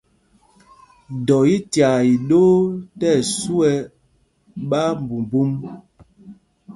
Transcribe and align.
Dɔ 1.27 1.37
í 1.55 1.57
tyaa 1.71 1.99
iɗoo 2.13 2.53
tí 2.99 3.05
ɛsu 3.19 3.53
ɛ 3.69 3.73
ɓáámbumbūm. 4.69 5.51